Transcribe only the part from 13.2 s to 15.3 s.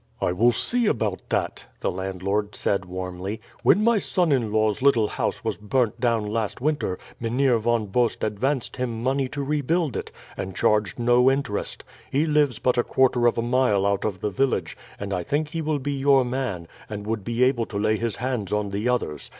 of a mile out of the village, and I